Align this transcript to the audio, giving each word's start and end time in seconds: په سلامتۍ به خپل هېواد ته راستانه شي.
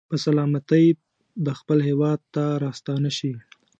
په 0.09 0.15
سلامتۍ 0.25 0.85
به 1.43 1.51
خپل 1.59 1.79
هېواد 1.89 2.19
ته 2.33 2.45
راستانه 2.65 3.09
شي. 3.17 3.31